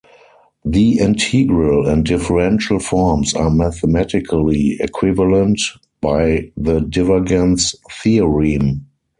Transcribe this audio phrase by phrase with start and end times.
[0.65, 5.61] The integral and differential forms are mathematically equivalent,
[6.01, 8.87] by the divergence theorem.